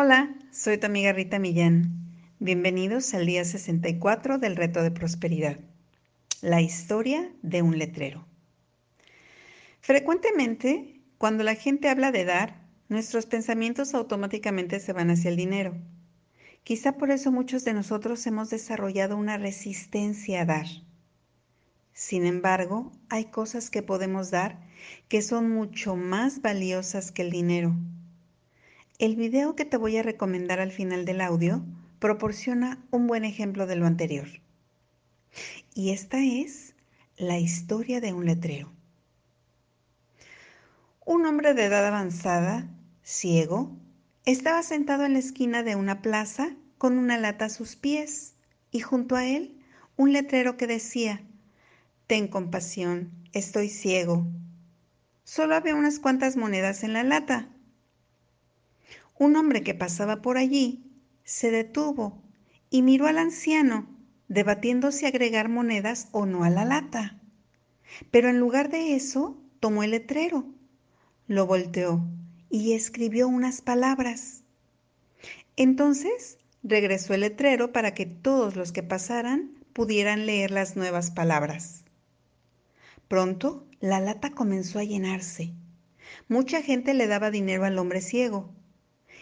[0.00, 1.90] Hola, soy tu amiga Rita Millán.
[2.38, 5.58] Bienvenidos al día 64 del reto de prosperidad.
[6.40, 8.24] La historia de un letrero.
[9.80, 15.74] Frecuentemente, cuando la gente habla de dar, nuestros pensamientos automáticamente se van hacia el dinero.
[16.62, 20.66] Quizá por eso muchos de nosotros hemos desarrollado una resistencia a dar.
[21.92, 24.60] Sin embargo, hay cosas que podemos dar
[25.08, 27.74] que son mucho más valiosas que el dinero
[28.98, 31.64] el video que te voy a recomendar al final del audio
[32.00, 34.26] proporciona un buen ejemplo de lo anterior.
[35.72, 36.74] Y esta es
[37.16, 38.72] la historia de un letrero.
[41.04, 42.68] Un hombre de edad avanzada,
[43.04, 43.70] ciego,
[44.24, 48.34] estaba sentado en la esquina de una plaza con una lata a sus pies
[48.72, 49.60] y junto a él
[49.96, 51.22] un letrero que decía,
[52.08, 54.26] Ten compasión, estoy ciego.
[55.22, 57.48] Solo había unas cuantas monedas en la lata
[59.18, 60.84] un hombre que pasaba por allí
[61.24, 62.22] se detuvo
[62.70, 63.88] y miró al anciano,
[64.28, 67.20] debatiendo si agregar monedas o no a la lata.
[68.10, 70.46] Pero en lugar de eso, tomó el letrero,
[71.26, 72.06] lo volteó
[72.48, 74.44] y escribió unas palabras.
[75.56, 81.84] Entonces regresó el letrero para que todos los que pasaran pudieran leer las nuevas palabras.
[83.08, 85.52] Pronto la lata comenzó a llenarse.
[86.28, 88.54] Mucha gente le daba dinero al hombre ciego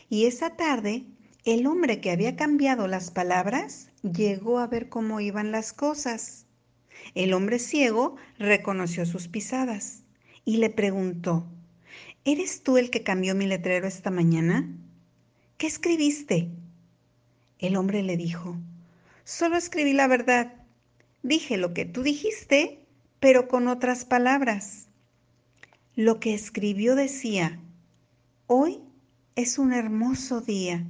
[0.09, 1.05] y esa tarde,
[1.45, 6.47] el hombre que había cambiado las palabras llegó a ver cómo iban las cosas.
[7.15, 10.03] El hombre ciego reconoció sus pisadas
[10.45, 11.47] y le preguntó,
[12.25, 14.69] ¿Eres tú el que cambió mi letrero esta mañana?
[15.59, 16.49] ¿Qué escribiste?
[17.61, 18.57] El hombre le dijo,
[19.23, 20.55] solo escribí la verdad.
[21.23, 22.81] Dije lo que tú dijiste,
[23.21, 24.89] pero con otras palabras.
[25.95, 27.61] Lo que escribió decía,
[28.49, 28.81] hoy
[29.37, 30.87] es un hermoso día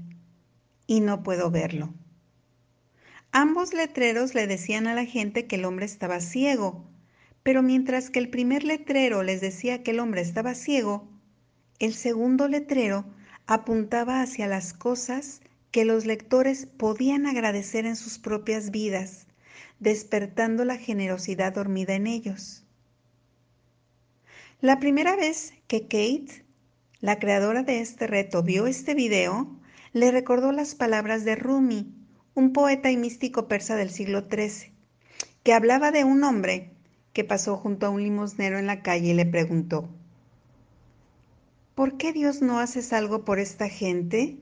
[0.87, 1.93] y no puedo verlo.
[3.33, 6.85] Ambos letreros le decían a la gente que el hombre estaba ciego,
[7.43, 11.09] pero mientras que el primer letrero les decía que el hombre estaba ciego,
[11.81, 13.05] el segundo letrero
[13.49, 15.41] apuntaba hacia las cosas
[15.73, 19.27] que los lectores podían agradecer en sus propias vidas,
[19.81, 22.65] despertando la generosidad dormida en ellos.
[24.61, 26.46] La primera vez que Kate
[27.07, 29.47] la creadora de este reto vio este video,
[29.93, 31.95] le recordó las palabras de Rumi,
[32.35, 34.73] un poeta y místico persa del siglo XIII,
[35.45, 36.73] que hablaba de un hombre
[37.13, 39.89] que pasó junto a un limosnero en la calle y le preguntó,
[41.77, 44.39] ¿por qué Dios no haces algo por esta gente?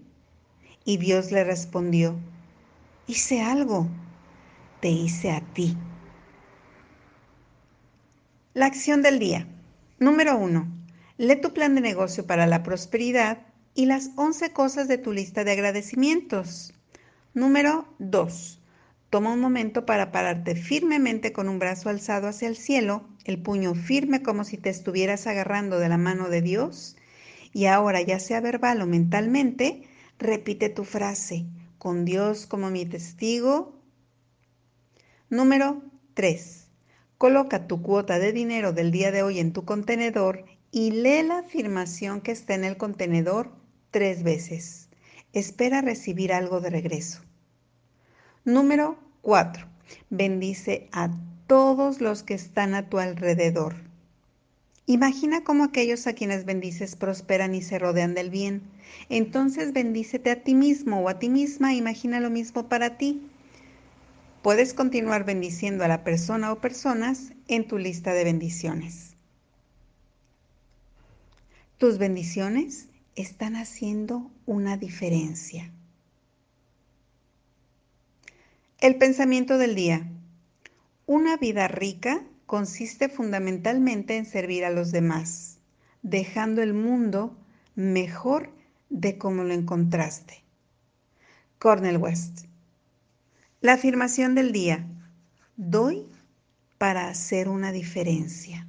[0.87, 2.17] Y Dios le respondió,
[3.07, 3.89] hice algo,
[4.81, 5.77] te hice a ti.
[8.55, 9.47] La acción del día.
[9.99, 10.67] Número uno
[11.17, 15.45] Lee tu plan de negocio para la prosperidad y las 11 cosas de tu lista
[15.45, 16.75] de agradecimientos.
[17.35, 18.61] Número 2.
[19.11, 23.77] Toma un momento para pararte firmemente con un brazo alzado hacia el cielo, el puño
[23.77, 26.97] firme como si te estuvieras agarrando de la mano de Dios.
[27.53, 29.85] Y ahora, ya sea verbal o mentalmente,
[30.19, 31.47] repite tu frase,
[31.79, 33.81] con Dios como mi testigo.
[35.31, 35.81] Número
[36.15, 36.67] 3.
[37.19, 41.39] Coloca tu cuota de dinero del día de hoy en tu contenedor y lee la
[41.39, 43.53] afirmación que está en el contenedor
[43.93, 44.89] tres veces.
[45.33, 47.21] Espera recibir algo de regreso.
[48.45, 49.69] Número 4.
[50.11, 51.11] Bendice a
[51.47, 53.77] todos los que están a tu alrededor.
[54.87, 58.63] Imagina cómo aquellos a quienes bendices prosperan y se rodean del bien.
[59.09, 61.73] Entonces bendícete a ti mismo o a ti misma.
[61.73, 63.31] Imagina lo mismo para ti.
[64.43, 69.14] Puedes continuar bendiciendo a la persona o personas en tu lista de bendiciones.
[71.79, 75.73] Tus bendiciones están haciendo una diferencia.
[78.79, 80.09] El pensamiento del día.
[81.07, 85.59] Una vida rica consiste fundamentalmente en servir a los demás,
[86.03, 87.37] dejando el mundo
[87.75, 88.51] mejor
[88.89, 90.45] de como lo encontraste.
[91.59, 92.47] Cornel West.
[93.61, 94.87] La afirmación del día.
[95.57, 96.07] Doy
[96.79, 98.69] para hacer una diferencia.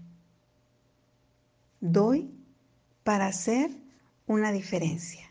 [1.82, 2.32] Doy
[3.06, 3.70] para hacer
[4.26, 5.30] una diferencia.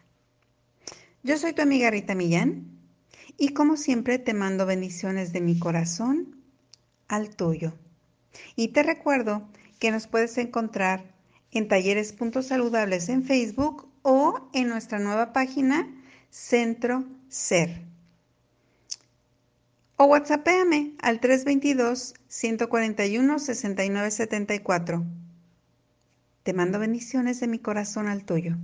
[1.25, 2.79] Yo soy tu amiga Rita Millán
[3.37, 6.37] y como siempre te mando bendiciones de mi corazón
[7.09, 7.75] al tuyo.
[8.55, 9.49] Y te recuerdo
[9.81, 11.13] que nos puedes encontrar
[11.51, 15.93] en Talleres Puntos Saludables en Facebook o en nuestra nueva página
[16.31, 17.83] Centro Ser.
[19.97, 25.24] O WhatsAppéame al 322 141 6974.
[26.45, 28.57] Te mando bendiciones de mi corazón al tuyo.